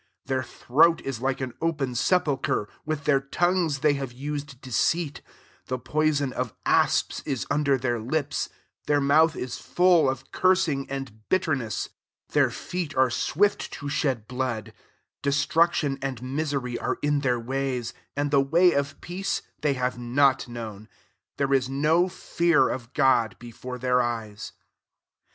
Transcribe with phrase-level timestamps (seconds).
[0.25, 5.21] 13 Their throat is Hke an open sepulchre; with their tongues they have used deceit;
[5.67, 10.89] the poison of asps is undfer their lips: 14 their mouth is full of cursing
[10.89, 11.95] and bitterness: 15
[12.31, 14.73] their feet are swift to shed blood:
[15.17, 19.43] 16 de struction and misery are in their ways; 17 and the way of peace
[19.61, 20.89] they have not known:
[21.35, 24.51] 18 there is no fear of God before their eyes."